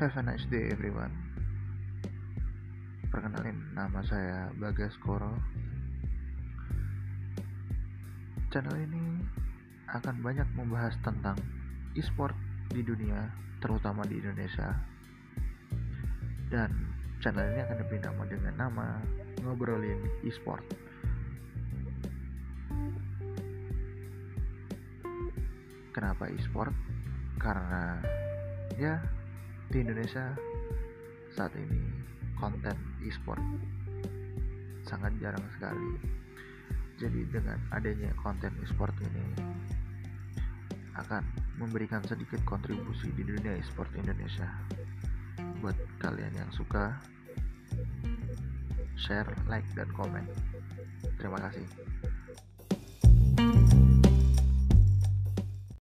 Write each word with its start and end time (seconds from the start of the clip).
Have 0.00 0.16
a 0.16 0.24
nice 0.24 0.48
day 0.48 0.72
everyone. 0.72 1.12
Perkenalin 3.12 3.76
nama 3.76 4.00
saya 4.00 4.48
Bagas 4.56 4.96
Koro. 4.96 5.28
Channel 8.48 8.80
ini 8.80 9.20
akan 9.92 10.24
banyak 10.24 10.48
membahas 10.56 10.96
tentang 11.04 11.36
e-sport 11.92 12.32
di 12.72 12.80
dunia 12.80 13.28
Terutama 13.60 14.00
di 14.08 14.24
Indonesia. 14.24 14.72
Dan 16.48 16.72
channel 17.20 17.52
ini 17.52 17.60
akan 17.60 17.76
diberi 17.84 18.00
nama 18.00 18.22
dengan 18.24 18.54
nama 18.56 18.86
Ngobrolin 19.44 20.00
e-sport. 20.24 20.64
Kenapa 25.92 26.24
e-sport? 26.32 26.72
Karena 27.36 28.00
ya 28.80 29.19
di 29.70 29.86
Indonesia 29.86 30.34
saat 31.30 31.54
ini 31.54 31.78
konten 32.34 32.74
e-sport 33.06 33.38
sangat 34.82 35.14
jarang 35.22 35.46
sekali. 35.54 35.94
Jadi 36.98 37.22
dengan 37.30 37.54
adanya 37.70 38.10
konten 38.18 38.50
e-sport 38.66 38.92
ini 38.98 39.26
akan 40.98 41.22
memberikan 41.62 42.02
sedikit 42.02 42.42
kontribusi 42.42 43.14
di 43.14 43.22
dunia 43.22 43.54
e-sport 43.54 43.94
Indonesia. 43.94 44.50
Buat 45.62 45.78
kalian 46.02 46.34
yang 46.34 46.50
suka, 46.50 46.98
share, 48.98 49.30
like, 49.46 49.70
dan 49.78 49.86
komen. 49.94 50.26
Terima 51.14 51.38
kasih. 51.46 51.64